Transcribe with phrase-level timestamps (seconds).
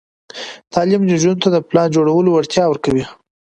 [0.73, 3.03] تعلیم نجونو ته د پلان جوړولو وړتیا ورکوي.